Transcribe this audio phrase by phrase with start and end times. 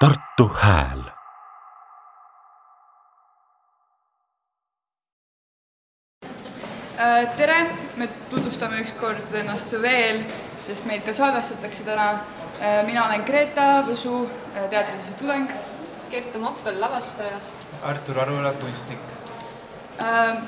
[0.00, 1.02] Tartu Hääl
[7.00, 10.22] Äh, tere, me tutvustame ükskord ennast veel,
[10.60, 12.06] sest meid ka salvestatakse täna.
[12.60, 14.22] Äh, mina olen Greta Võsu,
[14.54, 15.52] äh, teatrilise tudeng.
[16.10, 17.36] Kertu Moppel, lavastaja.
[17.82, 18.98] Artur Arula, kunstnik.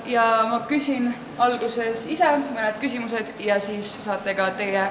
[0.06, 4.86] ja ma küsin alguses ise mõned küsimused ja siis saate ka teie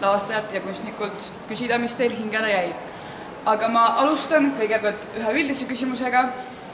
[0.00, 2.91] lavastajalt ja kunstnikult küsida, mis teil hingele jäi.
[3.46, 6.26] Aga ma alustan kõigepealt ühe üldise küsimusega.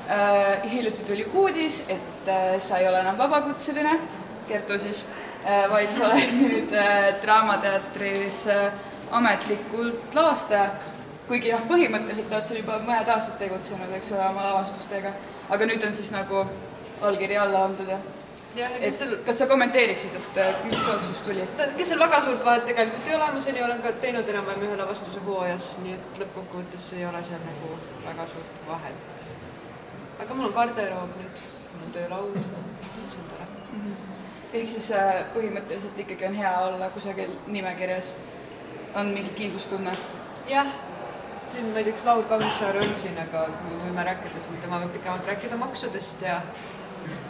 [0.08, 3.98] Äh, hiljuti tuli uudis, et äh, sa ei ole enam vabakutseline,
[4.48, 5.02] Kertu siis
[5.44, 6.72] äh,, vaid sa oled nüüd
[7.22, 8.46] Draamateatris
[9.12, 10.70] ametlikult lavastaja.
[11.28, 15.12] kuigi jah, põhimõtteliselt oled sa juba mõned aastad tegutsenud, eks ole, oma lavastustega,
[15.52, 16.46] aga nüüd on siis nagu
[17.04, 17.98] allkiri alla antud ja
[18.56, 21.44] jah, et kes seal, kas sa kommenteeriksid, et äh, miks see otsus tuli?
[21.76, 24.78] kes seal väga suurt vahet tegelikult ei ole, ma seni olen ka teinud enam-vähem ühe
[24.80, 27.72] lavastuse hooajas, nii et lõppkokkuvõttes ei ole seal nagu
[28.06, 29.26] väga suurt vahet.
[30.24, 32.38] aga mul on garderoob nüüd, mul on töölaud,
[32.92, 33.48] see on tore.
[34.52, 38.14] ehk siis äh, põhimõtteliselt ikkagi on hea olla kusagil nimekirjas,
[38.96, 39.92] on mingi kindlustunne
[40.48, 40.72] jah,
[41.52, 44.88] siin ma ei tea, kas Laur Kammissaar on siin, aga me võime rääkida siin temaga
[44.92, 46.40] pikemalt rääkida maksudest ja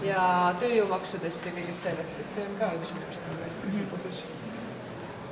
[0.03, 3.87] ja tööjõumaksudest ja kõigest sellest, et see on ka üks minu arust nagu mm -hmm.
[3.93, 4.25] põhjus.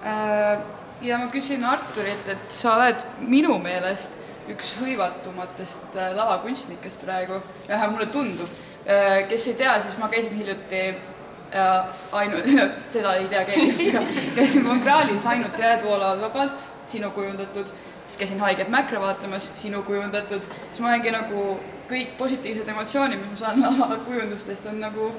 [0.05, 0.61] Äh,
[1.00, 4.12] ja ma küsin Arturilt, et sa oled minu meelest
[4.48, 8.48] üks hõivatumatest äh, lavakunstnikest praegu, vähemalt mulle tundub.
[9.28, 10.94] kes ei tea, siis ma käisin hiljuti
[12.12, 12.44] ainult,
[12.94, 17.72] seda ei tea keegi vist, aga käisin Mongraalis ainult Jääd voolavad vabalt, sinu kujundatud,
[18.06, 21.58] siis käisin Haiget Mäkra vaatamas, sinu kujundatud, siis ma olengi nagu
[21.91, 25.12] kõik positiivsed emotsioonid, mis ma saan lavakujundustest, on nagu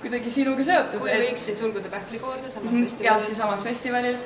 [0.00, 1.00] kuidagi sinuga seotud.
[1.00, 3.06] kui võiksid sulguda Pähklikoorde samas Mhm, festivalil.
[3.10, 4.16] jah, siinsamas festivalil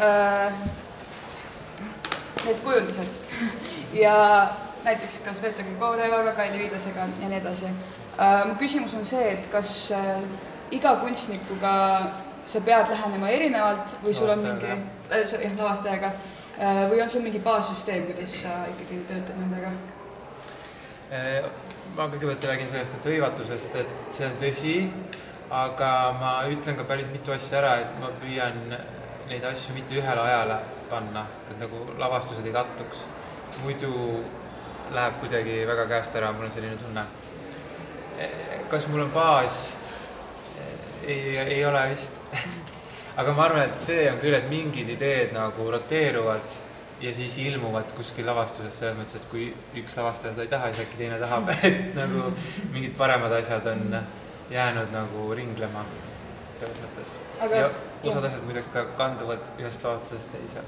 [0.00, 0.52] äh,
[2.46, 3.18] need kujundused
[4.04, 4.14] ja
[4.84, 8.46] näiteks ka Sveta Grigorevaga, Kaili Viidasega ja nii edasi äh,.
[8.46, 10.22] mu küsimus on see, et kas äh,
[10.70, 11.74] iga kunstnikuga
[12.46, 17.22] sa pead lähenema erinevalt või sul on mingi äh, jah, lavastajaga äh, või on sul
[17.22, 19.72] mingi baassüsteem, kuidas sa ikkagi töötad nendega?
[21.08, 24.74] Ma kõigepealt räägin sellest, et hõivatusest, et see on tõsi,
[25.50, 28.58] aga ma ütlen ka päris mitu asja ära, et ma püüan
[29.28, 30.58] neid asju mitte ühele ajale
[30.90, 33.06] panna, et nagu lavastused ei kattuks.
[33.62, 34.22] muidu
[34.92, 37.04] läheb kuidagi väga käest ära, mul on selline tunne.
[38.70, 39.72] kas mul on baas?
[41.06, 42.12] ei, ei ole vist.
[43.20, 46.67] aga ma arvan, et see on küll, et mingid ideed nagu roteeruvad
[47.00, 49.48] ja siis ilmuvad kuskil lavastuses selles mõttes, et kui
[49.78, 52.32] üks lavastaja seda ei taha, siis äkki teine tahab, et nagu
[52.72, 53.96] mingid paremad asjad on
[54.50, 55.84] jäänud nagu ringlema
[56.58, 57.14] selles mõttes.
[57.54, 57.70] Ja
[58.02, 60.62] osad asjad muideks ka kanduvad ühest lavastusest teise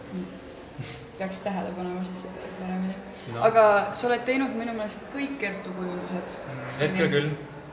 [1.19, 2.27] peaks tähele panema siis
[2.61, 2.95] paremini
[3.29, 3.43] No.
[3.45, 3.63] aga
[3.95, 6.39] sa oled teinud minu meelest kõik Kertu kujundused.
[6.81, 7.27] hetkel küll.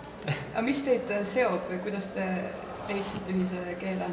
[0.54, 2.26] aga mis teid seob või kuidas te
[2.90, 4.10] leidsite ühise keele?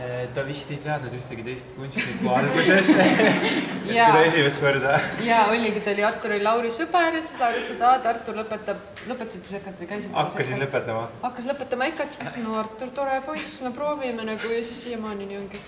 [0.00, 4.94] Eh, ta vist ei teadnud ühtegi teist kunstnikku alguses ja, kui ta esimest korda
[5.26, 8.38] ja oligi, ta oli Arturi Lauri sõber ja siis Lauri ütles, et aa, et Artur
[8.38, 8.78] lõpetab,
[9.10, 10.14] lõpetasid sa sekund või käisid?
[10.14, 11.02] hakkasin lõpetama.
[11.24, 15.40] hakkas lõpetama ikka, et no Artur, tore poiss, no proovime nagu ja siis siiamaani nii
[15.42, 15.60] ongi.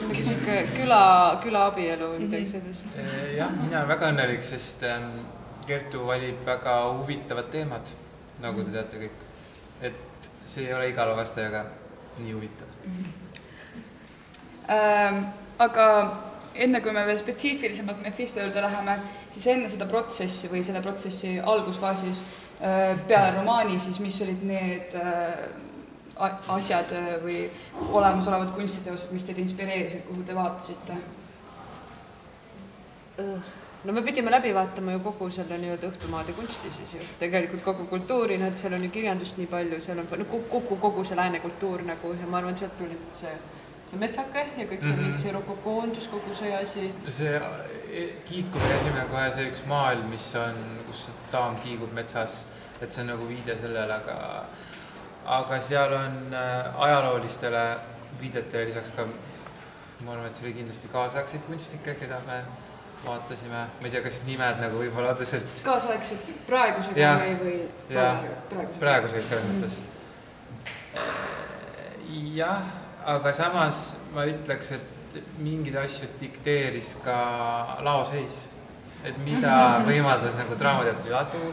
[0.00, 1.02] nagu sihuke küla,
[1.44, 2.96] külaabielu või midagi sellist.
[2.98, 5.20] Eh, jah, mina olen väga õnnelik, sest ähm,
[5.68, 7.94] Kertu valib väga huvitavad teemad,
[8.42, 9.22] nagu te teate kõik.
[9.86, 11.62] et see ei ole iga lavastajaga
[12.18, 12.74] nii huvitav.
[12.88, 13.25] Ähm,
[14.68, 15.86] aga
[16.54, 18.98] enne kui me veel spetsiifilisemalt Mephisto juurde läheme,
[19.30, 22.22] siis enne seda protsessi või selle protsessi algusfaasis
[22.60, 24.96] äh, peale romaani, siis mis olid need
[26.16, 27.44] a- asjad või
[27.92, 30.98] olemasolevad kunstiteosed, mis teid inspireerisid, kuhu te vaatasite?
[33.84, 37.86] no me pidime läbi vaatama ju kogu selle nii-öelda õhtumaade kunsti siis ju, tegelikult kogu
[37.90, 41.16] kultuuri, noh et seal on ju kirjandust nii palju, seal on no, kogu, kogu see
[41.16, 43.32] lääne kultuur nagu ja ma arvan, sealt tuli nüüd see,
[43.90, 45.02] see metsake ja kõik see Mhm.
[45.04, 46.92] mingi see rokokoondus, kogu see asi.
[47.08, 47.34] see
[47.92, 50.54] e- kiikumine esimene kohe see üks maal, mis on,
[50.90, 52.42] kus daam kiigub metsas,
[52.82, 54.44] et see on nagu viide sellele, aga
[55.26, 57.62] aga seal on äh, ajaloolistele
[58.20, 59.06] viidetele lisaks ka,
[60.04, 62.42] ma arvan, et see oli kindlasti kaasaegseid kunstnikke, keda me
[63.04, 63.50] vaatasime,
[63.80, 67.20] ma ei tea, kas nimed nagu võib-olla otseselt kaasaegselt praegusega Jah.
[67.20, 68.22] või, või Jah.
[68.50, 68.78] praegusega?
[68.80, 69.78] praeguseid selles mõttes.
[72.34, 72.62] jah,
[73.06, 77.16] aga samas ma ütleks, et mingeid asju dikteeris ka
[77.86, 78.42] laoseis.
[79.06, 79.56] et mida
[79.88, 81.52] võimaldas nagu Draamateatri ladu,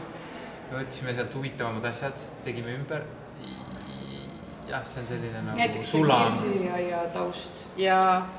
[0.70, 3.04] me võtsime sealt huvitavamad asjad, tegime ümber.
[4.68, 6.32] jah, see on selline nagu näiteks see sulam.
[6.32, 7.98] Kirsi-aia taust, ja,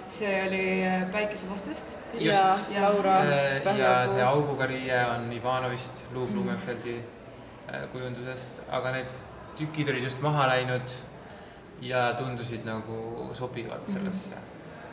[0.10, 1.98] see oli äh, Päikeselastest.
[2.20, 2.42] ja.
[2.82, 4.28] Laura Äh, ja see Vählepuu.
[4.28, 9.12] auguga riie on Ivanovist, Lou Blumenfeldi äh, kujundusest, aga need
[9.56, 10.98] tükid olid just maha läinud
[11.82, 14.36] ja tundusid nagu sobivad sellesse.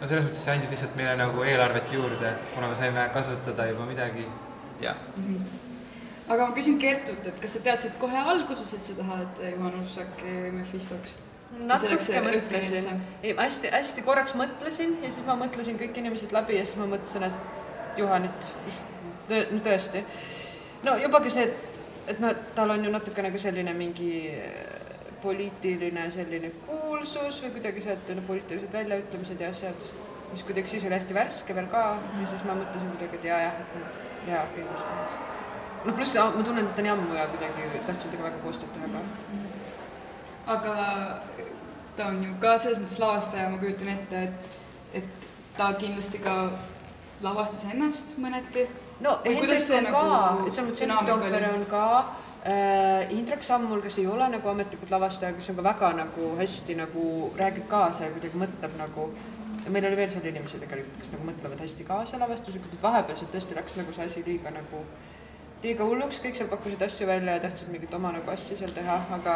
[0.00, 3.86] no selles mõttes see andis lihtsalt meile nagu eelarvet juurde, kuna me saime kasutada juba
[3.86, 4.26] midagi
[4.82, 4.94] ja
[6.28, 10.38] aga ma küsin Kertut, et kas sa teadsid kohe alguses, et sa tahad Juhan Ussaki
[10.54, 11.18] Mephistoks?
[11.52, 16.78] natuke mõtlesin, ei hästi-hästi korraks mõtlesin ja siis ma mõtlesin kõik inimesed läbi ja siis
[16.80, 18.46] ma mõtlesin, et Juhanit
[19.28, 20.04] tõ- no tõesti.
[20.86, 21.80] no jubagi see, et,
[22.14, 24.12] et noh, tal on ju natukene ka selline mingi
[25.22, 29.86] poliitiline selline kuulsus või kuidagi see, et no poliitilised väljaütlemised ja asjad,
[30.32, 31.84] mis kuidagi siis oli hästi värske veel ka
[32.20, 35.18] ja siis ma mõtlesin kuidagi, et ja, jah, et noh, jaa, kindlasti.
[35.84, 39.04] no pluss ma tunnen teda nii ammu ja kuidagi tahtsin temaga väga koostööd teha ka.
[40.56, 40.76] aga
[41.96, 44.52] ta on ju ka selles mõttes lavastaja, ma kujutan ette, et,
[45.02, 45.26] et
[45.56, 46.36] ta kindlasti ka
[47.22, 48.66] lavastas ennast mõneti.
[49.00, 51.08] no Hendrik see on nagu ka, selles mõttes Hendrik?
[51.10, 51.86] Toompere on ka
[53.12, 57.04] Indrek Sammul, kes ei ole nagu ametlikult lavastaja, kes on ka väga nagu hästi nagu
[57.38, 59.08] räägib kaasa ja kuidagi mõtleb nagu.
[59.70, 63.54] Meil oli veel seal inimesi tegelikult, kes nagu mõtlevad hästi kaasa lavastuslikult, et vahepealselt tõesti
[63.54, 64.80] läks nagu see asi liiga nagu
[65.62, 68.96] liiga hulluks, kõik seal pakkusid asju välja ja tahtsid mingit oma nagu asja seal teha,
[69.14, 69.34] aga,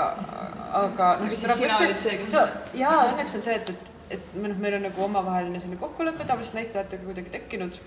[0.75, 2.43] aga Aga siis sina olid see, kes- no,
[2.75, 6.59] jaa, õnneks on see, et, et, et noh, meil on nagu omavaheline selline kokkulepe tavaliselt
[6.59, 7.79] näitlejatega kuidagi tekkinud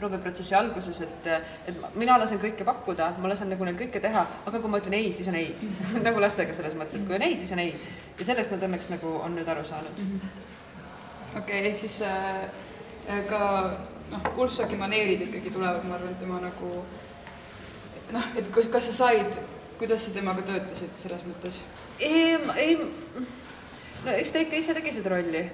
[0.00, 1.28] prooviprotsessi alguses, et,
[1.70, 4.96] et mina lasen kõike pakkuda, ma lasen nagu neil kõike teha, aga kui ma ütlen
[4.98, 5.52] ei, siis on ei
[6.06, 7.74] nagu lastega selles mõttes, et kui on ei, siis on ei.
[8.18, 10.02] ja sellest nad õnneks nagu on nüüd aru saanud.
[11.36, 12.48] okei okay,, ehk siis äh,
[13.30, 13.42] ka
[14.10, 16.72] noh, Ussaki maneerid ikkagi tulevad, ma arvan, tema nagu
[18.10, 19.38] noh, et kas, kas sa said,
[19.80, 21.62] kuidas sa temaga töötasid selles mõttes?
[22.00, 22.76] ei, ei,
[24.04, 25.44] no eks ta ikka ise tegi seda rolli,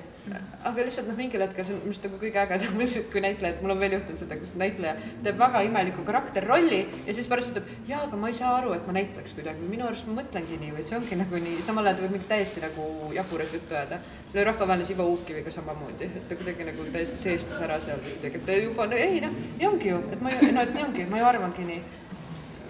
[0.66, 2.80] aga lihtsalt noh, mingil hetkel see on minu arust nagu kõige ägedam,
[3.12, 4.94] kui näitleja, et mul on veel juhtunud seda, kus näitleja
[5.24, 8.86] teeb väga imeliku karakterrolli ja siis pärast ütleb, jaa, aga ma ei saa aru, et
[8.88, 12.00] ma näitleks kuidagi, minu arust ma mõtlengi nii või see ongi nagu nii, samal ajal
[12.00, 14.00] ta võib mingit täiesti nagu jaburat juttu ajada.
[14.26, 18.40] mul oli rahvavaenlase Ivo Uukiviga samamoodi, et ta kuidagi nagu täiesti seestus ära seal kuidagi,
[18.40, 20.88] et ta juba, no ei noh, nii ongi ju, et ma ju, no et nii
[20.88, 21.78] ongi, ma ju arvangi nii.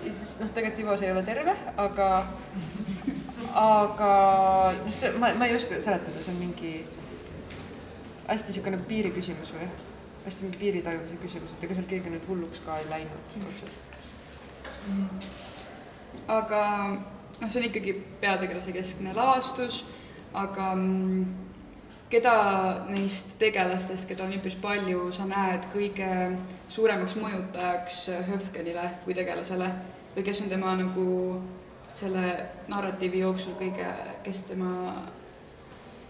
[0.04, 2.10] Ja siis noh, tegelikult Ivo see ei ole terve, aga,
[3.64, 4.12] aga
[4.84, 6.74] noh, see ma, ma ei oska seletada, see on mingi
[8.26, 9.68] hästi niisugune piiri küsimus või
[10.26, 13.76] hästi mingi piiri tajumise küsimus, et ega seal keegi nüüd hulluks ka ei läinud otseselt.
[16.28, 16.62] aga
[17.40, 19.84] noh, see on ikkagi peategelase keskne lavastus,
[20.34, 21.26] aga mm,
[22.10, 22.32] keda
[22.88, 26.10] neist tegelastest, keda on üpris palju, sa näed kõige
[26.68, 28.00] suuremaks mõjutajaks
[28.30, 29.70] Höfgenile kui tegelasele
[30.16, 31.06] või kes on tema nagu
[31.96, 32.26] selle
[32.68, 33.88] narratiivi jooksul kõige,
[34.24, 34.72] kes tema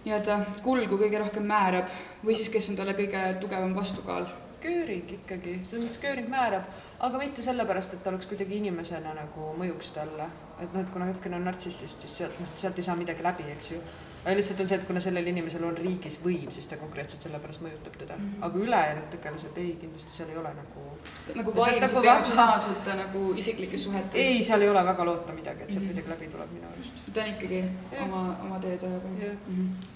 [0.07, 1.91] nii-öelda kulgu kõige rohkem määrab
[2.25, 4.27] või siis kes on talle kõige tugevam vastukaal?
[4.63, 6.65] Göring ikkagi, selles mõttes Göring määrab,
[7.05, 10.27] aga mitte sellepärast, et ta oleks kuidagi inimesena nagu mõjuks talle.
[10.61, 13.45] et noh, et kuna Höfgen on nartsissist, siis sealt, noh, sealt ei saa midagi läbi,
[13.53, 13.81] eks ju.
[14.27, 17.99] lihtsalt on see, et kuna sellel inimesel on riigis võim, siis ta konkreetselt sellepärast mõjutab
[17.99, 18.23] teda mm.
[18.23, 18.33] Mhm.
[18.41, 18.47] -hmm.
[18.47, 20.87] aga ülejäänud tegelased ei, kindlasti seal ei ole nagu
[21.35, 24.15] nagu vaimselt väga- emotsionaalselt nagu isiklikes suhetes?
[24.15, 25.89] ei, seal ei ole väga loota midagi, et sealt Mhm.
[25.93, 27.13] midagi läbi tuleb minu arust.
[27.15, 28.03] ta on ikkagi Jah.
[28.05, 29.39] oma, oma teed ajab mm.
[29.49, 29.96] -hmm.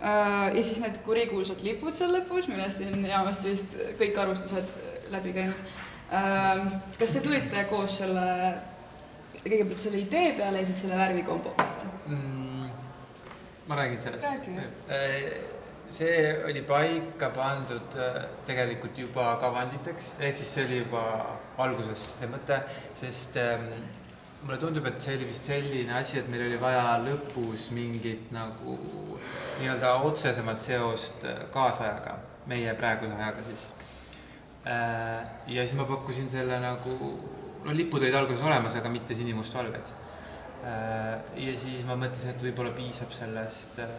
[0.00, 4.74] Ja siis need kurikuulsad lipud seal lõpus, millest on enamasti vist kõik arvustused
[5.12, 5.62] läbi käinud.
[6.98, 8.26] kas te tulite koos selle,
[9.42, 11.94] kõigepealt selle idee peale ja siis selle värvikombo peale?
[12.06, 12.68] mm,.
[13.68, 14.90] ma räägin sellest jah..
[15.90, 21.02] see oli paika pandud äh, tegelikult juba kavanditeks, ehk siis see oli juba
[21.58, 22.60] alguses see mõte,
[22.94, 23.72] sest ähm,
[24.42, 28.76] mulle tundub, et see oli vist selline asi, et meil oli vaja lõpus mingit nagu
[29.60, 32.16] nii-öelda otsesemat seost äh, kaasajaga,
[32.50, 33.68] meie praeguse ajaga siis.
[34.64, 36.96] ja siis ma pakkusin selle nagu,
[37.64, 39.94] no lipud olid alguses olemas, aga mitte sinimustvalged.
[41.40, 43.94] ja siis ma mõtlesin, et võib-olla piisab sellest äh,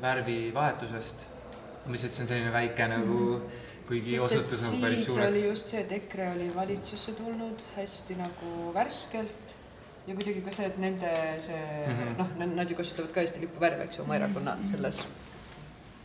[0.00, 1.26] värvivahetusest.
[1.86, 3.18] lihtsalt see on selline väike nagu,
[3.88, 5.42] kuigi osutus nagu päris suureks.
[5.44, 9.45] just see, et EKRE oli valitsusse tulnud hästi nagu värskelt
[10.06, 12.02] ja kuidagi ka see, et nende see mm Mhm.
[12.08, 12.18] -hmm.
[12.38, 15.06] noh, nad ju kasutavad ka Eesti lipuvärve, eks ju, oma erakonna selles,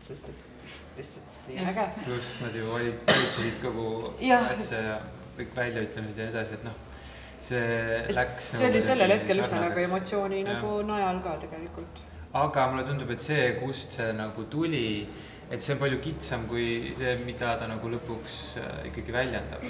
[0.02, 0.36] sest et
[0.98, 1.88] lihtsalt nii äge.
[2.06, 4.14] pluss nad ju valitsesid kogu
[4.52, 5.02] asja ja
[5.38, 6.74] kõik väljaütlemised ja nii edasi, et noh,
[7.42, 7.66] see
[8.06, 8.52] et läks.
[8.58, 10.54] see oli sellel hetkel üsna nagu emotsiooni Jah.
[10.56, 12.02] nagu najal ka tegelikult.
[12.34, 15.08] aga mulle tundub, et see, kust see nagu tuli,
[15.52, 19.64] et see on palju kitsam kui see, mida ta nagu lõpuks äh, ikkagi väljendab.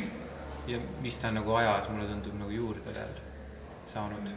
[0.68, 3.16] ja mis ta nagu ajas, mulle tundub nagu juurde veel
[3.94, 4.32] saanud.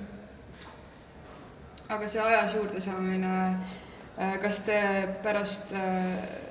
[1.88, 3.34] aga see ajas juurdesaamine,
[4.42, 4.80] kas te
[5.22, 6.44] pärast äh,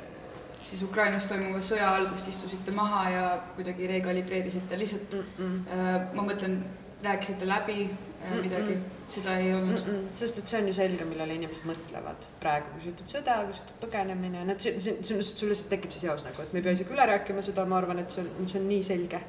[0.64, 6.16] siis Ukrainas toimuva sõja algust istusite maha ja kuidagi rekalibreerisite lihtsalt mm, -mm.
[6.16, 6.58] ma mõtlen,
[7.04, 8.42] rääkisite läbi mm -mm.
[8.42, 8.78] midagi,
[9.10, 9.94] seda ei olnud mm?
[9.94, 10.08] -mm.
[10.16, 13.54] sest et see on ju selge, millele inimesed mõtlevad praegu, kui sa ütled sõda, kui
[13.54, 16.54] sa ütled põgenemine, noh, see, see, sul lihtsalt, sul lihtsalt tekib see seos nagu, et
[16.54, 18.84] me ei pea isegi üle rääkima seda, ma arvan, et see on, see on nii
[18.84, 19.22] selge.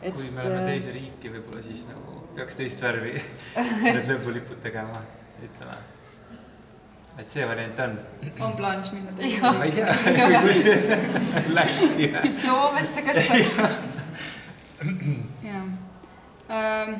[0.00, 3.16] Et, kui me oleme teise riiki, võib-olla siis nagu peaks teist värvi
[3.84, 5.02] need lõpulipud tegema,
[5.44, 5.76] ütleme
[7.20, 7.96] et see variant on.
[8.40, 9.40] on plaanis minna teise?
[9.42, 9.92] ma ei tea
[11.56, 12.32] Lätti või?
[12.38, 13.76] Soomes tegelikult.
[15.44, 15.64] jah
[16.50, 16.94] ähm,.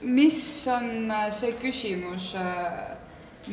[0.00, 0.38] mis
[0.72, 2.94] on äh, see küsimus, äh,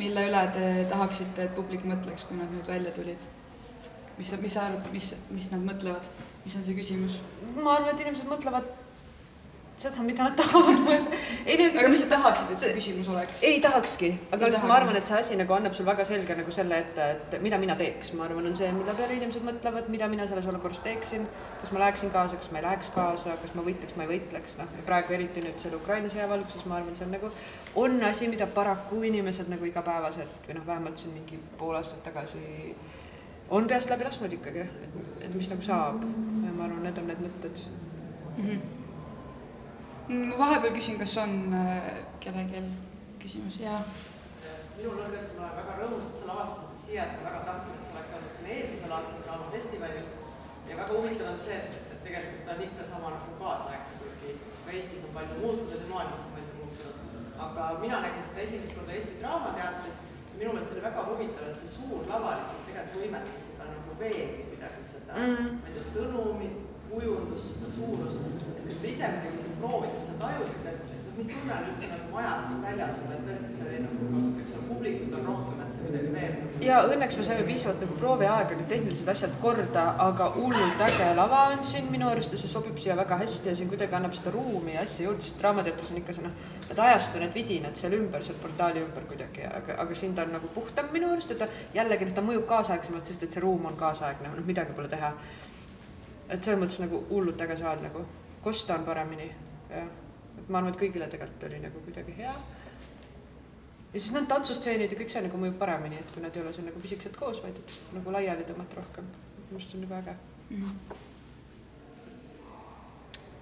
[0.00, 3.26] mille üle te tahaksite, et publik mõtleks, kui nad nüüd välja tulid?
[4.18, 6.06] mis, mis sa arvad, mis, mis nad mõtlevad,
[6.48, 7.18] mis on see küsimus?
[7.60, 8.68] ma arvan, et inimesed mõtlevad
[9.78, 11.18] seda, mida nad tahavad mõelda.
[11.68, 13.42] aga mis sa tahaksid, et see küsimus oleks?
[13.46, 16.54] ei tahakski, aga lihtsalt ma arvan, et see asi nagu annab sul väga selge nagu
[16.54, 20.08] selle ette, et mida mina teeks, ma arvan, on see, mille peale inimesed mõtlevad, mida
[20.10, 21.28] mina selles olukorras teeksin.
[21.60, 24.58] kas ma läheksin kaasa, kas ma ei läheks kaasa, kas ma võitleks, ma ei võitleks,
[24.62, 27.32] noh, ja praegu eriti nüüd selle Ukraina sõja valguses ma arvan, see on nagu,
[27.84, 32.72] on asi, mida paraku inimesed nagu igapäevaselt või noh, vähemalt siin mingi pool aastat tagasi
[33.50, 37.08] on peast läbi lasknud ikkagi, et, et mis nagu saab ja ma arvan, need on
[37.12, 37.62] need mõtted
[38.36, 38.44] mm.
[38.44, 38.66] -hmm
[40.08, 42.62] ma vahepeal küsin, kas on äh, kellelgi
[43.20, 43.82] küsimusi, jaa.
[44.76, 47.96] minul on, et ma väga rõõmus, et sa lavastasid siia, et ma väga tahtsin, et
[47.96, 50.06] oleks olnud siin eelmisel aastal Draamafestivalil
[50.70, 54.34] ja väga huvitav on see, et, et tegelikult ta on ikka sama nagu kaasaegne, kuigi
[54.64, 56.96] ka Eestis on palju muutunud ja maailmas on palju muutunud.
[57.48, 60.07] aga mina nägin seda esimest korda Eesti Draamateatris ja
[60.38, 64.44] minu meelest oli väga huvitav, et see suur lava lihtsalt tegelikult võimestas seda nagu veelgi
[64.50, 65.16] kuidagi seda.
[65.16, 68.28] Mm, ma ei tea, sõnumit, kujundust, seda suurust.
[68.68, 72.12] Kas te ise kuidagi siin proovides seda tajusite, et, et mis tunne on üldse nagu
[72.14, 75.74] majas siin väljas on, et tõesti see oli nagu, eks ole, publikut on rohkem, et
[75.74, 80.28] see kuidagi veel ja õnneks me saime piisavalt nagu prooviaega, need tehnilised asjad korda, aga
[80.36, 83.70] hullult äge lava on siin minu arust ja see sobib siia väga hästi ja siin
[83.70, 86.36] kuidagi annab seda ruumi ja asja juurde, sest Draamateatris on ikka see noh,
[86.68, 90.34] need ajastu, need vidinad seal ümber, seal portaali ümber kuidagi, aga, aga siin ta on
[90.38, 93.78] nagu puhtam minu arust ja ta jällegi, ta mõjub kaasaegsemalt, sest et see ruum on
[93.78, 95.12] kaasaegne, noh midagi pole teha.
[96.28, 98.04] et selles mõttes nagu hullult äge saal nagu
[98.42, 99.30] kosta on paremini,
[99.70, 99.90] jah.
[100.38, 102.34] et ma arvan, et kõigile tegelikult oli nagu kuidagi hea.
[103.92, 106.52] Ja siis need tantsustseenid ja kõik see nagu mõjub paremini, et kui nad ei ole
[106.52, 109.06] seal nagu pisikesed koos, vaid et nagu laiali tõmmata rohkem.
[109.48, 110.14] minu arust see on nagu äge
[110.50, 110.62] mm.
[110.62, 110.74] -hmm.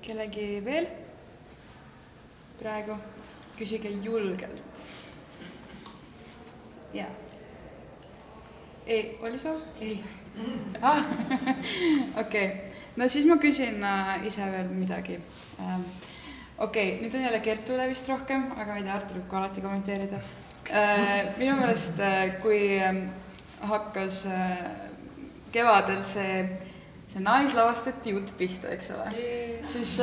[0.06, 0.88] kellegi veel?
[2.58, 2.96] praegu
[3.58, 4.62] küsige julgelt.
[6.94, 7.10] jaa.
[8.86, 9.60] ei, oli soov?
[9.80, 10.04] ei
[10.82, 11.04] ah,
[12.22, 15.20] okei okay no siis ma küsin äh, ise veel midagi
[15.60, 15.88] ähm,.
[16.58, 19.40] Okei okay,, nüüd on jälle Kertule vist rohkem, aga ma ei tea, Artur võib ka
[19.40, 20.20] alati kommenteerida
[20.70, 21.32] äh,.
[21.38, 23.02] minu meelest äh,, kui äh,
[23.60, 24.62] hakkas äh,
[25.52, 26.46] kevadel see,
[27.08, 29.98] see naislavastati jutt pihta, eks ole yeah., siis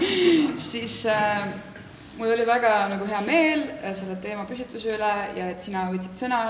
[0.70, 1.46] siis äh,
[2.18, 6.24] mul oli väga nagu hea meel äh, selle teema püstituse üle ja et sina võtsid
[6.24, 6.40] sõna,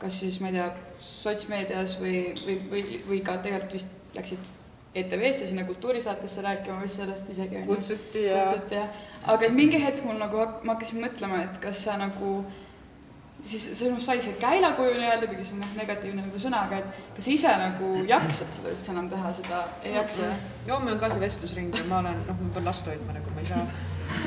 [0.00, 0.70] kas siis ma ei tea,
[1.02, 4.54] sotsmeedias või, või, või, või ka tegelikult vist läksid
[5.02, 8.86] ETV-sse sinna kultuurisaatesse rääkima, mis sellest isegi kutsuti ja kutsuti ja
[9.26, 12.38] aga et mingi hetk mul nagu, ma hakkasin mõtlema, et kas sa nagu
[13.46, 17.02] siis sinust sai see käilakuju nii-öelda, kuigi see on noh, negatiivne nagu sõna, aga et
[17.18, 20.30] kas ise nagu jaksad seda üldse enam teha, seda ei jaksa?
[20.70, 23.44] homme on ka see vestlusring ja ma olen, noh, ma pean last hoidma nagu ma
[23.44, 23.66] ei saa.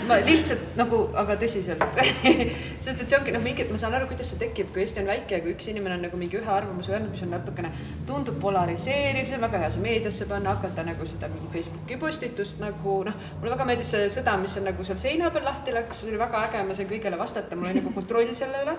[0.08, 2.00] Ma lihtsalt nagu, aga tõsiselt
[2.80, 5.10] sest et see ongi noh, mingi, ma saan aru, kuidas see tekib, kui Eesti on
[5.10, 7.72] väike ja kui üks inimene on nagu mingi ühe arvamuse öelnud, mis on natukene,
[8.08, 12.62] tundub polariseeriv, see on väga hea see meediasse panna, hakata nagu seda mingi Facebooki postitust
[12.64, 16.02] nagu noh, mulle väga meeldis see sõda, mis on nagu seal seina peal lahti läks,
[16.02, 18.78] see oli väga äge, ma sain kõigele vastata, mul oli nagu kontroll selle üle.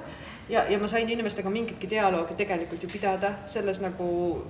[0.48, 4.08] ja, ja ma sain inimestega mingitki dialoogi tegelikult ju pidada selles nagu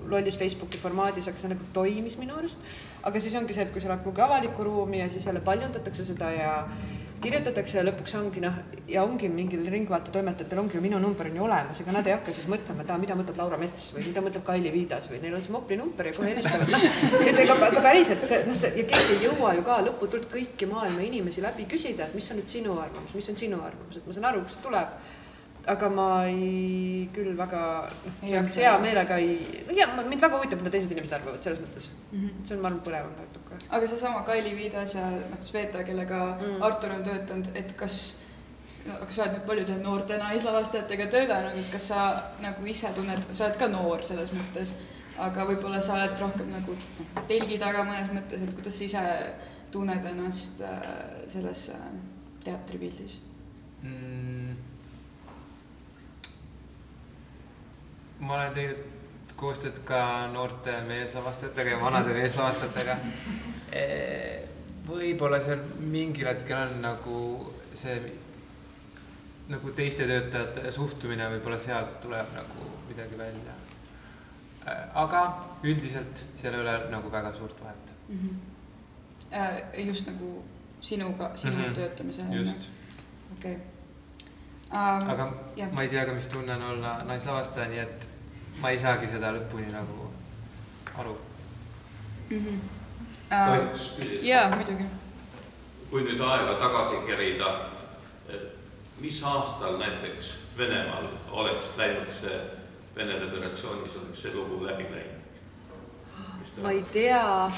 [0.09, 2.59] lollis Facebooki formaadis, aga see nagu toimis minu arust.
[3.03, 6.05] aga siis ongi see, et kui sa lähed kuhugi avalikku ruumi ja siis jälle paljundatakse
[6.05, 6.55] seda ja
[7.21, 8.57] kirjutatakse ja lõpuks ongi noh,
[8.89, 12.15] ja ongi mingil Ringvaate toimetajatel ongi ju minu number on ju olemas, ega nad ei
[12.17, 15.21] hakka siis mõtlema, et aa, mida mõtleb Laura Mets või mida mõtleb Kaili Viidas või
[15.23, 16.87] neil on see Mopli number ja kohe helistavad, noh.
[17.31, 20.69] et ega, aga päriselt see, noh, see ja keegi ei jõua ju ka lõputult kõiki
[20.71, 24.09] maailma inimesi läbi küsida, et mis on nüüd sinu arvamus, mis on sinu arvamus, et
[24.09, 24.97] ma saan aru, kust see tuleb
[25.69, 27.63] aga ma ei, küll väga,
[28.07, 32.23] noh, hea meelega ei, ja mind väga huvitab, mida teised inimesed arvavad selles mõttes mm.
[32.23, 32.47] -hmm.
[32.49, 33.59] see on, ma arvan, põnevam natuke.
[33.69, 36.63] aga seesama Kaili Viidas ja noh, Sveta, kellega mm.
[36.63, 38.01] Artur on töötanud, et kas,
[38.87, 42.07] aga sa oled nüüd paljude noorte naislavastajatega töötanud, et kas sa
[42.41, 44.75] nagu ise tunned, sa oled ka noor selles mõttes,
[45.21, 49.05] aga võib-olla sa oled rohkem nagu noh, telgi taga mõnes mõttes, et kuidas sa ise
[49.71, 50.93] tunned ennast äh,
[51.29, 51.91] selles äh,
[52.45, 53.21] teatripildis
[53.83, 54.40] mm,?
[58.21, 60.01] Ma olen teinud koostööd ka
[60.33, 62.97] noorte meeslavastajatega ja vanade meeslavastajatega.
[64.91, 67.21] võib-olla seal mingil hetkel on nagu
[67.79, 67.97] see
[69.51, 73.57] nagu teiste töötajate suhtumine, võib-olla sealt tuleb nagu midagi välja.
[74.95, 75.21] aga
[75.65, 78.19] üldiselt seal ei ole nagu väga suurt vahet mm.
[78.19, 79.87] -hmm.
[79.87, 80.45] just nagu
[80.81, 81.75] sinuga, sinu mm -hmm.
[81.75, 82.33] töötamisel.
[82.33, 82.71] just.
[83.39, 83.80] okei okay.
[84.73, 85.11] Um,.
[85.11, 85.73] aga jah.
[85.73, 88.09] ma ei tea ka, mis tunne on olla naislavastaja, nii et
[88.61, 90.11] ma ei saagi seda lõpuni nagu
[90.99, 91.17] aru
[92.31, 92.45] mm.
[92.45, 92.61] -hmm.
[93.31, 94.85] Uh, jaa, muidugi.
[95.91, 97.51] kui nüüd aega tagasi kerida,
[98.99, 102.41] mis aastal näiteks Venemaal oleks läinud see,
[102.97, 105.21] Vene Föderatsioonis oleks see lugu läbi läinud?
[106.63, 107.51] ma ei tea,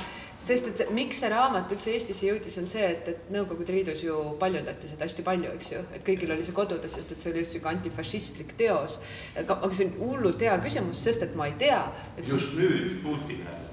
[0.43, 4.03] sest et see, miks see raamat üldse Eestisse jõudis, on see, et, et Nõukogude Liidus
[4.03, 7.33] ju paljundati seda hästi palju, eks ju, et kõigil oli see kodudes, sest et see
[7.33, 8.99] oli sihuke antifašistlik teos.
[9.37, 11.85] aga, aga see on hullult hea küsimus, sest et ma ei tea.
[12.27, 13.73] just nüüd Putin hääletab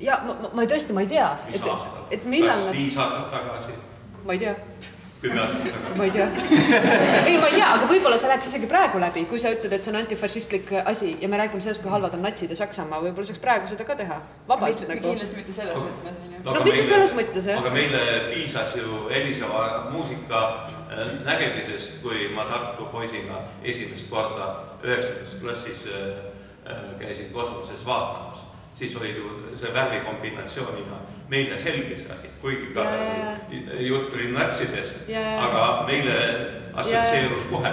[0.00, 1.72] ja ma, ma, ma tõesti, ma ei tea, et,
[2.18, 2.76] et millal nad.
[2.76, 3.74] viis aastat tagasi?
[4.26, 4.54] ma ei tea
[5.22, 5.98] kümme aastat tagasi?
[5.98, 6.28] ma ei tea.
[7.26, 9.84] ei, ma ei tea, aga võib-olla see läheks isegi praegu läbi, kui sa ütled, et
[9.84, 13.30] see on antifašistlik asi ja me räägime sellest, kui halvad on natsid ja Saksamaa, võib-olla
[13.30, 14.20] saaks praegu seda ka teha.
[14.48, 15.04] vabalt nagu.
[15.04, 16.40] kindlasti mitte selles mõttes, onju.
[16.46, 17.62] no mitte meile, selles mõttes, jah.
[17.62, 24.52] aga meile piisas ju Eliseva muusika äh, nägemisest, kui ma Tartu poisina esimest korda
[24.84, 26.12] üheksandas klassis äh,
[26.68, 28.46] äh, käisin kosmoses vaatamas
[28.78, 32.84] siis oli ju see värvikombinatsioonina meile selge see asi, kuigi ka
[33.84, 36.16] jutt oli natsidest aga meile
[36.74, 37.72] assotsieerus kohe.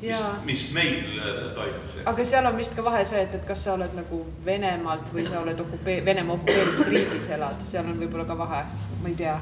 [0.00, 1.96] mis, mis meil äh, toimus.
[2.12, 5.26] aga seal on vist ka vahe see, et, et kas sa oled nagu Venemaalt või
[5.26, 8.62] sa oled okupee-, Venemaa okupeeritud riigis elad, seal on võib-olla ka vahe,
[9.02, 9.36] ma ei tea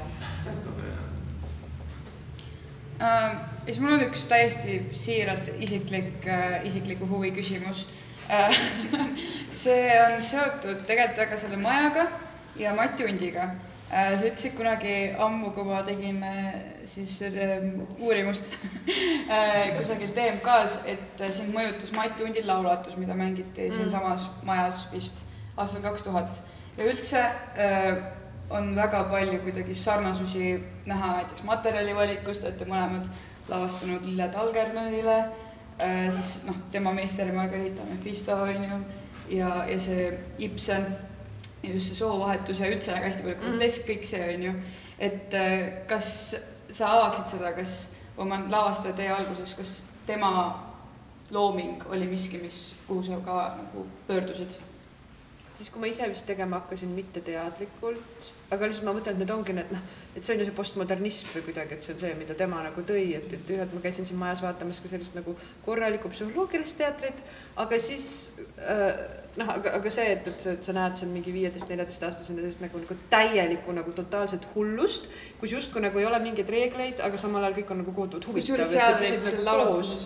[2.97, 2.99] uh,.
[2.99, 3.29] ja
[3.67, 7.85] siis mul on üks täiesti siiralt isiklik uh,, isikliku huvi küsimus
[8.33, 8.57] uh,
[9.61, 12.09] see on seotud tegelikult väga selle majaga
[12.59, 13.49] ja Mati Undiga.
[13.91, 16.31] Äh, sa ütlesid kunagi ammu, kui ma tegime
[16.85, 18.45] siis ähm, uurimust
[19.33, 23.79] äh, kusagil TMK-s, et sind mõjutas Mati Undi laulatus, mida mängiti mm.
[23.79, 25.23] siinsamas majas vist
[25.57, 26.43] aastal kaks tuhat.
[26.77, 27.23] ja üldse
[27.57, 27.97] äh,
[28.53, 33.09] on väga palju kuidagi sarnasusi näha näiteks materjalivalikust, olete mõlemad
[33.49, 35.19] lavastanud Lille Talgernonile,
[36.13, 38.79] siis noh, tema Meister Margarita Mephisto on ju
[39.37, 40.85] ja, ja see Ibsen
[41.63, 43.99] just see soovahetus ja üldse väga hästi palju grotesk mm, -hmm.
[43.99, 44.53] kõik see on ju.
[44.99, 46.35] et äh, kas
[46.71, 50.31] sa avaksid seda, kas oma lavastaja tee alguses, kas tema
[51.31, 54.59] looming oli miski, mis, kuhu sa ka nagu pöördusid?
[55.59, 59.55] Siis, kui ma ise vist tegema hakkasin mitteteadlikult, aga lihtsalt ma mõtlen, et need ongi
[59.57, 59.81] need noh,
[60.15, 62.83] et see on ju see postmodernism või kuidagi, et see on see, mida tema nagu
[62.87, 67.19] tõi, et, et ühelt ma käisin siin majas vaatamas ka sellist nagu korralikku psühholoogilist teatrit,
[67.59, 68.07] aga siis
[68.63, 69.03] äh,
[69.41, 72.81] noh, aga, aga see, et, et sa, et sa näed seal mingi viieteist-neljateistaastasena sellist nagu,
[72.85, 75.11] nagu täielikku nagu totaalset hullust,
[75.43, 78.47] kus justkui nagu ei ole mingeid reegleid, aga samal ajal kõik on nagu kohutavalt huvitav.
[78.47, 78.75] kusjuures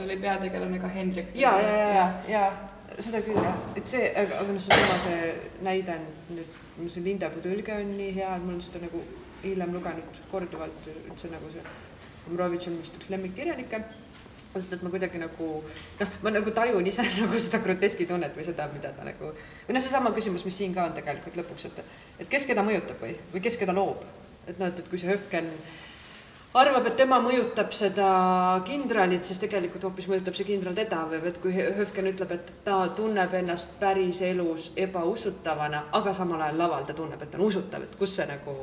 [0.01, 1.33] seal oli peategelane ka Hendrik.
[1.37, 2.45] ja, ja, ja, ja, ja
[2.99, 5.33] seda küll jah, et see, aga, aga noh, seesama see
[5.65, 5.97] näide
[6.29, 9.01] nüüd, see Lindepuu tõlge on nii hea, et ma olen seda nagu
[9.43, 11.65] hiljem lugenud korduvalt üldse nagu see
[12.23, 13.81] Mrovitš on vist üks lemmikkirjanikke
[14.53, 15.49] sest et ma kuidagi nagu
[15.99, 19.77] noh, ma nagu tajun ise nagu seda groteski tunnet või seda, mida ta nagu või
[19.77, 21.81] noh, seesama küsimus, mis siin ka on tegelikult lõpuks, et
[22.23, 24.03] et kes keda mõjutab või, või kes keda loob.
[24.47, 25.49] et noh, et, et kui see Höfgen
[26.57, 28.07] arvab, et tema mõjutab seda
[28.67, 32.77] kindralit, siis tegelikult hoopis mõjutab see kindral teda või et kui Höfgen ütleb, et ta
[32.97, 37.97] tunneb ennast päriselus ebausutavana, aga samal ajal laval ta tunneb, et ta on usutav, et
[37.97, 38.55] kus see nagu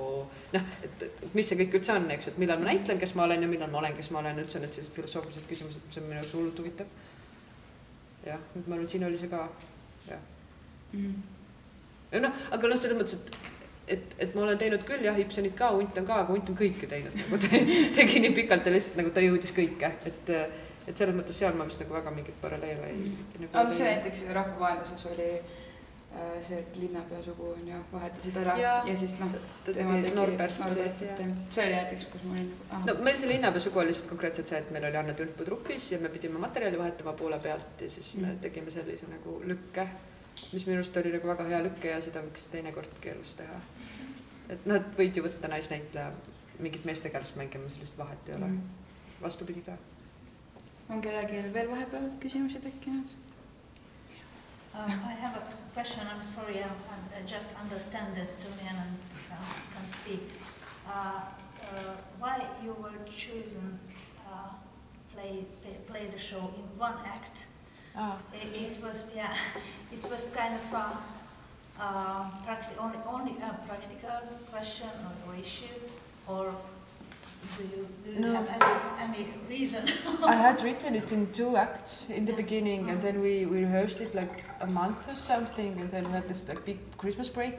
[0.54, 3.14] noh, et, et mis see kõik üldse on, eks ju, et millal ma näitlen, kes
[3.18, 6.00] ma olen ja millal ma olen, kes ma olen, üldse need sellised filosoofilised küsimused, mis
[6.00, 6.98] on minu jaoks hullult huvitav.
[8.26, 9.46] jah, nüüd ma arvan, et siin oli see ka,
[10.06, 10.26] jah
[10.92, 11.22] mm.
[12.22, 13.59] noh, aga noh, selles mõttes, et
[13.94, 16.58] et, et ma olen teinud küll jah, Ibsenit ka, Unt on ka, aga Unt on
[16.58, 17.62] kõike teinud nagu te,
[17.98, 20.34] tegi nii pikalt ja lihtsalt nagu ta jõudis kõike, et,
[20.90, 23.50] et selles mõttes seal ma vist nagu väga mingeid paralleele ei nagu.
[23.52, 28.74] aga see näiteks rahvavaenluses oli äh, see, et linnapea sugu on ju, vahetasid ära ja,
[28.88, 29.34] ja siis noh,
[29.66, 32.84] tema tegi Norbert, Norbert, see oli näiteks, kus ma olin nagu.
[32.90, 35.90] no meil see linnapea sugu oli lihtsalt konkreetselt see, et meil oli Anne Tülpu trupis
[35.94, 38.26] ja me pidime materjali vahetama poole pealt ja siis mm.
[38.26, 39.88] me tegime sellise nagu lükke
[40.52, 43.60] mis minu arust oli nagu väga hea lükke ja seda võiks teinekord keerulist teha.
[44.48, 46.12] et noh, et võid ju võtta naisnäitleja
[46.58, 48.58] mingit meestegelast mängima, sellist vahet ei ole mm.
[48.58, 49.22] -hmm.
[49.22, 49.78] vastupidi ka.
[50.88, 53.16] on kellelgi veel vahepeal küsimusi tekkinud?
[54.74, 55.42] Um, I have a
[55.74, 56.06] question.
[56.06, 56.68] I'm sorry, I,
[57.18, 58.96] I just understand Estonian and
[59.28, 59.38] can,
[59.74, 60.22] can speak.
[60.86, 61.22] Uh,
[61.72, 63.78] uh, why you were chosen
[64.26, 64.54] uh,
[65.12, 67.46] play, play play the show in one act.
[67.96, 69.34] Ah, It, it was yeah,
[69.92, 70.98] it was kind of a
[71.80, 74.20] uh, practi- only only a practical
[74.52, 74.88] question
[75.26, 75.74] or issue,
[76.28, 76.54] or
[77.56, 78.32] do you do you No.
[78.34, 78.74] have any
[79.06, 79.82] any reason?
[80.22, 84.00] I had written it in two acts in the beginning, and then we, we rehearsed
[84.00, 87.56] it like a month or something, and then we had this like big Christmas break,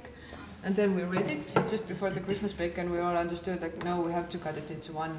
[0.64, 3.84] and then we read it just before the Christmas break, and we all understood like
[3.84, 5.18] no, we have to cut it into one,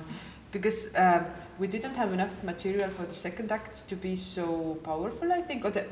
[0.52, 1.24] because um,
[1.58, 5.32] we didn't have enough material for the second act to be so powerful.
[5.32, 5.84] I think, or the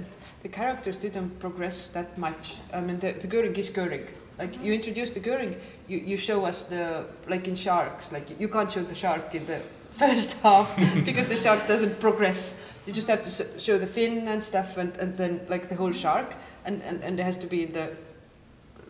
[0.42, 2.56] the characters didn't progress that much.
[2.72, 4.06] I mean, the the Göring is Göring.
[4.38, 8.12] Like you introduce the Göring, you, you show us the like in sharks.
[8.12, 12.58] Like you can't show the shark in the first half because the shark doesn't progress.
[12.86, 15.92] You just have to show the fin and stuff, and, and then like the whole
[15.92, 17.90] shark, and, and, and it has to be in the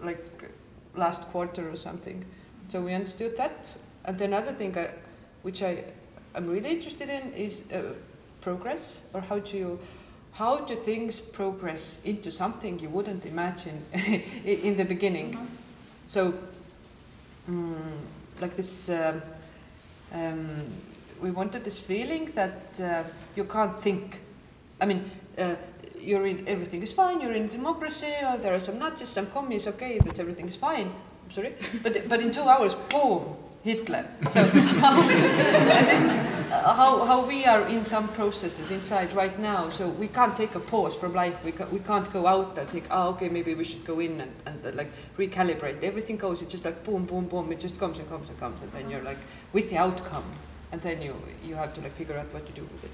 [0.02, 0.24] like
[0.94, 2.24] last quarter or something.
[2.68, 3.74] So we understood that.
[4.04, 4.90] And then another thing, I,
[5.42, 5.84] which I
[6.34, 7.94] am really interested in, is uh,
[8.40, 9.78] progress, or how do you,
[10.32, 13.84] how do things progress into something you wouldn't imagine
[14.44, 15.48] in the beginning?
[16.06, 16.34] So,
[17.48, 17.74] mm,
[18.40, 19.22] like this, um,
[20.12, 20.48] um,
[21.20, 23.02] we wanted this feeling that uh,
[23.36, 24.20] you can't think.
[24.80, 25.56] I mean, uh,
[26.00, 27.20] you're in everything is fine.
[27.20, 28.12] You're in democracy.
[28.22, 29.66] Oh, there are some Nazis, some commies.
[29.66, 30.90] Okay, that everything is fine.
[31.24, 34.06] I'm sorry, but but in two hours, boom, Hitler.
[34.30, 34.42] So
[34.80, 39.70] how, this is how how we are in some processes inside right now.
[39.70, 41.36] So we can't take a pause from life.
[41.44, 44.20] We ca- we can't go out and think, oh, okay, maybe we should go in
[44.20, 45.82] and and uh, like recalibrate.
[45.82, 46.42] Everything goes.
[46.42, 47.52] It's just like boom, boom, boom.
[47.52, 49.18] It just comes and comes and comes, and then you're like
[49.52, 50.24] with the outcome,
[50.72, 52.90] and then you you have to like figure out what to do with it.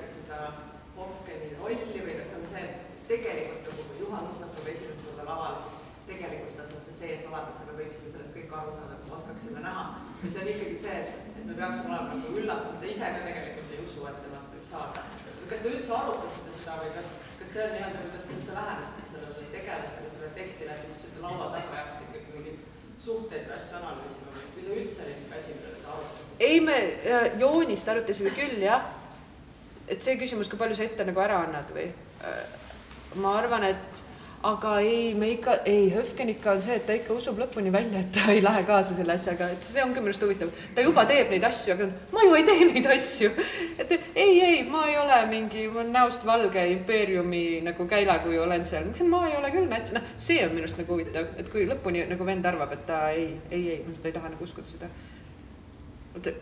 [0.00, 4.00] kas ma võin kui seda Hofgeni rolli või kas on see, et tegelikult nagu kui
[4.00, 5.76] Juhan tuleb esimest korda lavale, siis
[6.08, 9.60] tegelikult ta seal see sees olemas ja me võiksime sellest kõik aru saada, me oskaksime
[9.64, 9.84] näha.
[10.22, 13.74] või see on ikkagi see, et, me peaksime olema nagu üllatunud, ta ise ka tegelikult
[13.74, 15.04] ei usu, et temast võib saada.
[15.50, 19.10] kas te üldse arutasite seda või kas, kas see on nii-öelda, kuidas te üldse lähenesite
[19.12, 22.58] sellele tegelasele, sellele tekstile, et istusite laua taga ja hakkasite ikkagi mingeid
[23.06, 26.26] suhteid või asju analüüsima või, või see üldse oli niisugune asi, mida te arutasite?
[26.48, 28.88] ei, me äh, joonist arutasime küll jah.
[29.88, 32.42] Et see küsimus, kui palju sa ette nagu ära annad või äh,
[33.22, 34.02] ma arvan, et
[34.46, 38.02] aga ei, me ikka, ei, Höfgen ikka on see, et ta ikka usub lõpuni välja,
[38.02, 40.52] et ta ei lähe kaasa selle asjaga, et see ongi minu arust huvitav.
[40.74, 43.32] ta juba teeb neid asju, aga ma ju ei tee neid asju.
[43.78, 48.38] et ei, ei, ma ei ole mingi, ma olen näost valge impeeriumi nagu käila, kui
[48.38, 48.92] olen seal.
[49.08, 52.06] ma ei ole küll nats, noh, see on minu arust nagu huvitav, et kui lõpuni
[52.10, 54.92] nagu vend arvab, et ta ei, ei, ei, ta ei taha nagu uskuda seda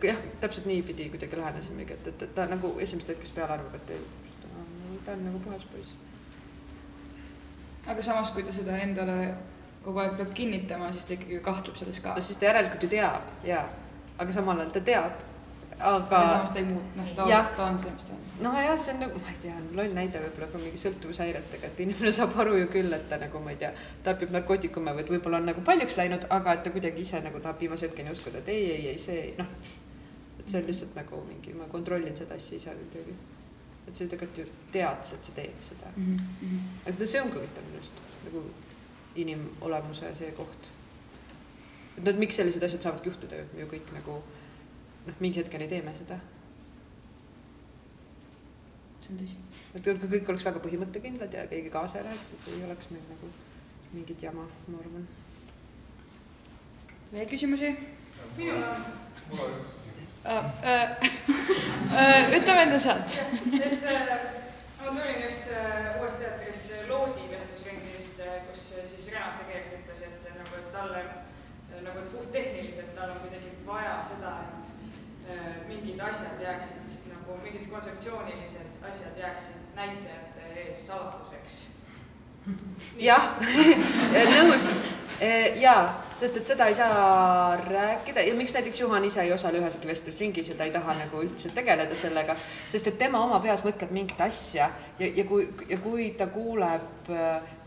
[0.03, 3.89] jah, täpselt niipidi kuidagi lähenesimegi, et, et, et ta nagu esimesest hetkest peale arvab, et
[3.95, 4.01] ei,
[5.05, 5.93] ta on, nagu puhas poiss.
[7.87, 9.35] aga samas, kui ta seda endale
[9.85, 12.21] kogu aeg peab kinnitama, siis ta ikkagi kahtleb selles ka no.
[12.21, 13.61] siis ta järelikult ju teab ja,
[14.17, 15.19] aga samal ajal ta teab,
[15.79, 18.19] aga samas ta ei muutu, noh, ta on, ta on see, mis ta on.
[18.41, 22.11] nojah, see on nagu, ma ei tea, loll näide võib-olla ka mingi sõltuvushäiretega, et inimene
[22.15, 23.71] saab aru ju küll, et ta nagu ma ei tea,
[24.03, 27.39] tarbib narkootikume või et võib-olla on nagu paljuks läinud, aga et ta kuidagi ise nagu
[27.43, 29.51] tahab viimase hetkeni uskuda, et ei, ei, ei, see noh,
[30.39, 33.15] et see on lihtsalt nagu mingi, ma kontrollin seda asja ise kuidagi.
[33.87, 37.63] et sa tegelikult ju tead, et sa teed seda Mhm, et no see ongi huvitav
[37.67, 38.41] minu arust nagu
[39.15, 40.71] inimolemuse see koht.
[41.97, 44.17] et no et miks sellised asjad saavadki juhtuda ju, ju kõik nagu
[45.05, 46.17] noh, mingi hetkeni teeme seda.
[49.05, 49.35] see on tõsi.
[49.77, 53.03] et kui kõik oleks väga põhimõttekindlad ja keegi kaasa ei läheks, siis ei oleks meil
[53.11, 53.29] nagu
[53.93, 55.07] mingit jama, ma arvan.
[57.11, 57.75] veel küsimusi?
[58.37, 58.87] minul on,
[59.29, 60.15] mul on üks küsimus.
[62.33, 63.19] võtame enda sealt.
[63.59, 64.09] et äh,
[64.79, 70.33] ma tulin just äh, Uuest teatrist äh, Loodi vestlusringist, kus siis Renat tegelikult ütles, et
[70.41, 71.05] nagu, et talle
[71.85, 74.84] nagu et puhttehniliselt tal on kuidagi vaja seda, et äh,
[75.67, 81.55] mingid asjad jääksid nagu mingid kontseptsioonilised asjad jääksid näitlejate ees salatuseks.
[83.01, 83.31] jah,
[84.35, 84.69] nõus.
[85.55, 89.87] jaa, sest et seda ei saa rääkida ja miks näiteks Juhan ise ei osale üheski
[89.87, 92.35] vestlusringis ja ta ei taha nagu üldse tegeleda sellega,
[92.67, 97.09] sest et tema oma peas mõtleb mingit asja ja, ja kui, ja kui ta kuuleb,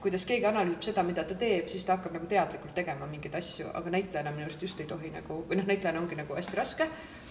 [0.02, 3.70] kuidas keegi analüüsib seda, mida ta teeb, siis ta hakkab nagu teadlikult tegema mingeid asju,
[3.74, 6.88] aga näitlejana minu arust just ei tohi nagu või noh, näitlejana ongi nagu hästi raske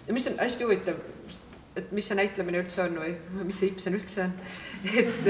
[0.07, 0.99] ja mis on hästi huvitav
[1.77, 3.13] et mis see näitlemine üldse on või
[3.47, 4.35] mis see Ibsen üldse on.
[4.91, 5.29] et,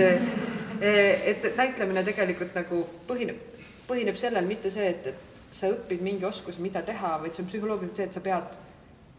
[0.81, 3.41] et näitlemine tegelikult nagu põhineb,
[3.89, 7.51] põhineb sellel mitte see, et, et sa õpid mingi oskuse, mida teha, vaid see on
[7.51, 8.57] psühholoogiliselt see, et sa pead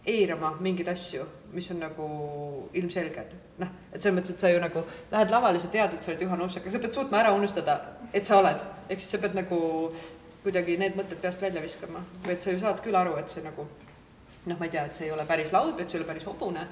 [0.09, 2.07] eirama mingeid asju, mis on nagu
[2.79, 3.35] ilmselged.
[3.59, 6.23] noh, et selles mõttes, et sa ju nagu lähed lavale, sa tead, et sa oled
[6.23, 7.81] Juhan Uussak, aga sa pead suutma ära unustada,
[8.13, 8.65] et sa oled.
[8.89, 9.59] ehk siis sa pead nagu
[10.43, 13.43] kuidagi need mõtted peast välja viskama või et sa ju saad küll aru, et see
[13.45, 13.67] nagu
[14.47, 16.29] noh, ma ei tea, et see ei ole päris laud, et see ei ole päris
[16.29, 16.63] hobune,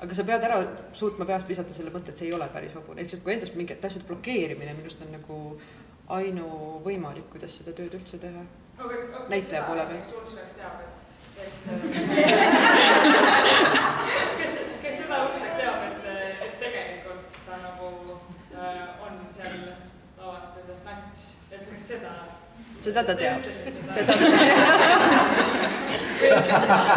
[0.00, 0.60] aga sa pead ära
[0.96, 3.58] suutma peast visata selle mõtte, et see ei ole päris hobune, ehk siis nagu endast
[3.58, 5.40] mingite asjade blokeerimine minu arust on nagu
[6.16, 8.44] ainuvõimalik, kuidas seda tööd üldse teha.
[9.32, 10.06] Näitleja poole pealt.
[11.36, 11.66] Et
[14.40, 15.98] kes, kes seda Ursak teab, et,
[16.46, 17.86] et tegelikult ta nagu
[18.56, 19.56] äh, on seal
[20.18, 21.20] lavastuses nats,
[21.52, 22.12] et kas seda
[22.82, 24.66] seda ta teab, seda seda ta teab.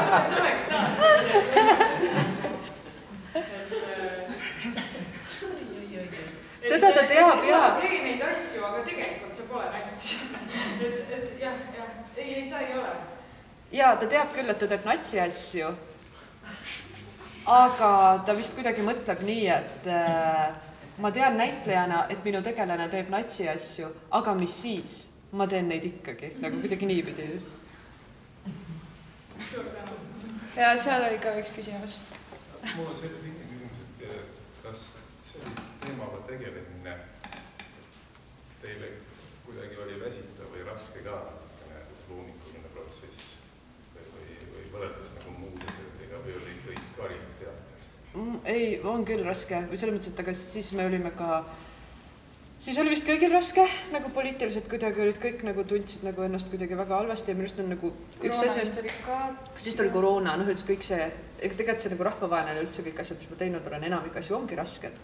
[0.10, 0.98] kas, oleks saanud
[6.70, 7.70] Seda ta teab, jaa.
[7.82, 10.04] tee neid asju, aga tegelikult see pole nats.
[10.86, 12.92] et, et jah, jah, ei, ei sa ei ole.
[13.74, 15.72] jaa, ta teab küll, et ta teeb natsi asju.
[17.50, 17.92] Aga
[18.26, 23.48] ta vist kuidagi mõtleb nii, et äh, ma tean näitlejana, et minu tegelane teeb natsi
[23.50, 25.00] asju, aga mis siis,
[25.32, 27.54] ma teen neid ikkagi nagu kuidagi niipidi just.
[30.58, 32.00] ja seal oli ka üks küsimus.
[32.76, 34.24] mul on selline lihtne küsimus, et eh,
[34.64, 34.88] kas
[35.32, 36.98] sellise teemaga tegelemine
[38.62, 38.92] teile
[39.46, 43.38] kuidagi oli väsitav või raske ka natukene loominguline protsess
[43.96, 47.88] või, või, või võrreldes nagu muude töödega või oli kõik karim teater?
[48.09, 48.09] Mm,
[48.46, 51.42] ei, on küll raske või selles mõttes, et aga siis me olime ka,
[52.64, 56.78] siis oli vist kõigil raske nagu poliitiliselt kuidagi olid kõik nagu tundsid nagu ennast kuidagi
[56.80, 58.66] väga halvasti ja minu arust on nagu üks asi
[59.60, 61.08] siis tuli koroona, noh, üldse kõik see,
[61.40, 64.60] ega tegelikult see nagu rahvavaenlane üldse kõik asjad, mis ma teinud olen, enamik asju ongi
[64.60, 65.02] rasked.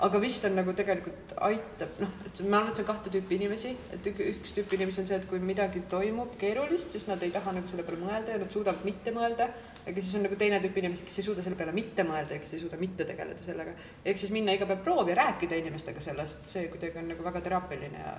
[0.00, 3.36] Aga vist on nagu tegelikult aitab, noh, et ma arvan, et see on kahte tüüpi
[3.38, 7.22] inimesi, et ük- üks tüüp inimesi on see, et kui midagi toimub keerulist, siis nad
[7.22, 9.48] ei taha nagu selle peale mõelda ja nad suudavad mitte mõelda.
[9.86, 12.38] aga siis on nagu teine tüüp inimesi, kes ei suuda selle peale mitte mõelda ja
[12.40, 13.72] kes ei suuda mitte tegeleda sellega.
[14.04, 17.40] ehk siis minna iga päev proovi ja rääkida inimestega sellest, see kuidagi on nagu väga
[17.40, 18.14] teraapiline ja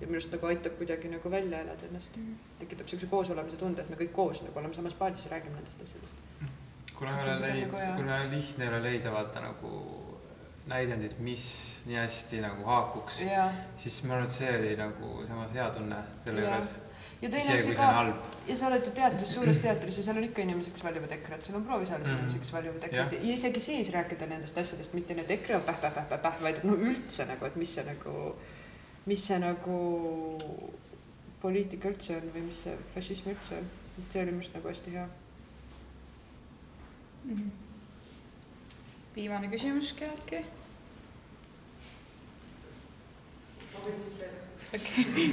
[0.00, 2.18] ja minu arust nagu aitab kuidagi nagu välja elada ennast.
[2.58, 5.80] tekitab niisuguse koosolemise tunde, et me kõik koos nagu oleme samas paadis ja räägime nendest
[5.82, 6.16] asjadest.
[6.96, 10.11] kuna ei ole on leid- nagu kuna lihtne ei ole leida vaata nagu
[10.70, 11.44] näidendit, mis
[11.86, 15.96] nii hästi nagu haakuks, ja, siis ma arvan, et see oli nagu samas hea tunne
[16.24, 16.68] selle juures.
[17.22, 17.88] ja teine asi ka
[18.48, 21.46] ja sa oled ju teatris, suures teatris ja seal on ikka inimesi, kes valivad EKRE-t,
[21.46, 22.16] sul on proovisaalis Mhm.
[22.18, 23.24] inimesi, kes valivad EKRE-t Jah.
[23.28, 27.26] ja isegi siis rääkida nendest asjadest, mitte et EKRE on päh-päh-päh-päh, vaid et no üldse
[27.26, 28.34] nagu, et mis see nagu,
[29.06, 29.78] mis see nagu
[31.42, 33.66] poliitika üldse on või mis see fašism üldse on,
[33.98, 35.08] et see oli minu arust nagu hästi hea.
[37.24, 37.50] Mhm.
[39.16, 40.40] Viimane küsimus kelleltki?
[43.72, 44.36] ma võin siis veel
[44.78, 45.26] okei.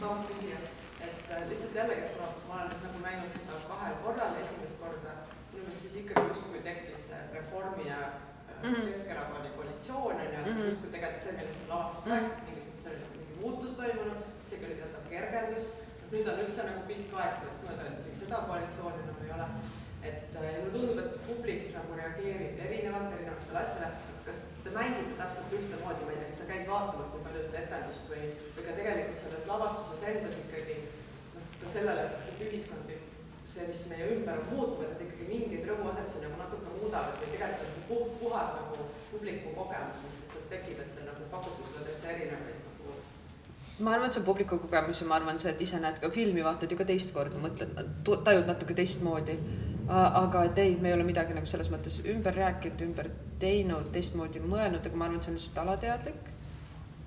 [0.00, 0.58] tahan küsida,
[1.06, 5.14] et äh, lihtsalt jällegi, et ma, ma olen nagu näinud seda kahel korral, esimest korda
[5.52, 8.14] minu meelest siis ikkagi justkui tekkis Reformi ja äh,
[8.56, 8.86] Mhm.
[8.88, 10.62] Keskerakonna koalitsioon on ju, et Mhm.
[10.70, 12.14] justkui tegelikult see, millest sa lavastusest Mhm.
[12.16, 15.66] rääkisid, mingisugune see oli nagu mingi muutus toimunud, isegi oli teatav kergendus.
[16.12, 19.46] nüüd on üldse nagu pikk aeg sellest mööda, et seda koalitsiooni enam ei ole.
[20.10, 24.14] Et äh, mulle tundub, et publik nagu reageerib erinevalt erinevatele asjadele.
[24.26, 27.60] kas te mängite täpselt ühtemoodi, ma ei tea, kas sa käid vaatamas nii palju seda
[27.62, 30.78] etendust või, või ka tegelikult selles lavastuses endas ikkagi
[31.36, 32.90] noh, ka sellele, et kas see ühiskond,
[33.46, 37.68] see, mis meie ümber on muutunud, et ikkagi mingeid rõhuasetusi nagu natuke muudavad või tegelikult
[37.68, 41.86] on see puh-, puhas nagu publiku kogemus, mis lihtsalt tekib, et see nagu pakutud sulle
[41.86, 42.96] täitsa erinevaid nagu
[43.78, 46.10] ma arvan, et see on publiku kogemus ja ma arvan, see, et ise näed ka
[46.10, 49.36] filmi, vaatad ju ka teist korda, mõtled, tajud natuke teistmoodi.
[49.88, 54.42] Aga et ei, me ei ole midagi nagu selles mõttes ümber rääkinud, ümber teinud, teistmoodi
[54.42, 56.32] mõelnud, aga ma arvan, et see on lihtsalt alateadlik.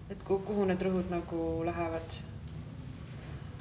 [0.10, 2.16] et kuhu, need rõhud nagu lähevad.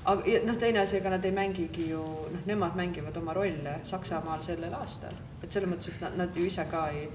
[0.04, 2.02] aga noh, teine asi, ega nad ei mängigi ju,
[2.32, 6.46] noh, nemad mängivad oma rolle Saksamaal sellel aastal, et selles mõttes, et nad, nad ju
[6.46, 7.08] ise ka ei,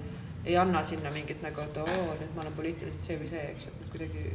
[0.46, 3.66] ei anna sinna mingit nagu, et oo, nüüd ma olen poliitiliselt see või see, eks
[3.66, 4.26] ju, et nad kuidagi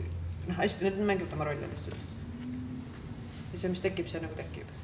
[0.49, 2.05] noh, hästi, nad mängivad oma rolle lihtsalt.
[3.53, 4.77] ja see, mis tekib, see nagu tekib.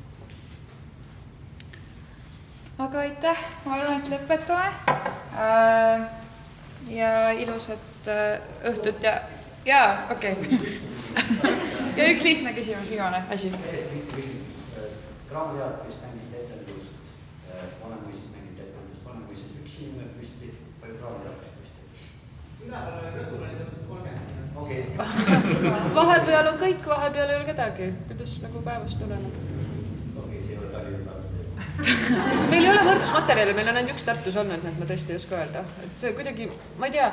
[2.78, 4.66] Aga aitäh, ma arvan, et lõpetame
[5.38, 6.06] äh,.
[6.90, 9.14] ja ilusat äh, õhtut ja,
[9.66, 10.58] ja okei okay.
[11.98, 13.52] ja üks lihtne küsimus, viimane asi.
[15.30, 16.98] Draamateatris mängiti etendust,
[17.82, 20.50] Vanemuises mängiti etendust, Vanemuises üks inimene püsti
[20.82, 22.10] või Draamateatris püsti?
[22.66, 24.34] üleval oli rõdul oli täpselt kolmkümmend.
[24.64, 24.82] okei,
[26.00, 29.42] vahepeal on kõik, vahepeal ei ole kedagi, kuidas nagu päevast oleneb.
[30.24, 31.24] okei, see ei ole Tallinna päev.
[32.50, 35.18] meil ei ole võrdlusmaterjali, meil on ainult üks Tartus olnud, nii et ma tõesti ei
[35.18, 36.46] oska öelda, et see kuidagi,
[36.78, 37.08] ma ei tea,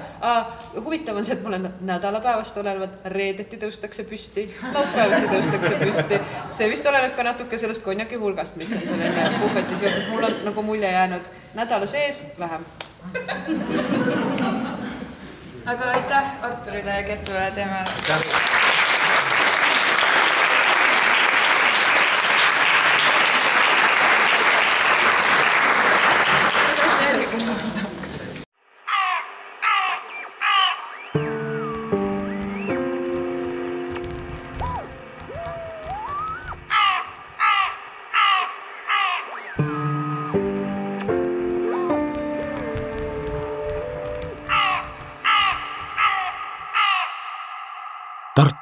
[0.75, 4.45] huvitav on see, et mul on nädalapäevast olenevad, reedeti tõustakse püsti,
[4.75, 6.21] laupäevati tõustakse püsti.
[6.57, 10.29] see vist oleneb ka natuke sellest konjaki hulgast, mis on seal enne puhvetis joonud, mul
[10.29, 12.65] on nagu mulje jäänud nädala sees vähem.
[15.71, 17.83] aga aitäh Arturile ja Kertule, teeme.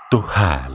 [0.10, 0.69] Tartu Hääl